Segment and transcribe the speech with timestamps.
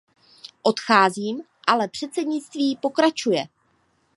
[0.63, 3.47] Odcházím, ale předsednictví pokračuje.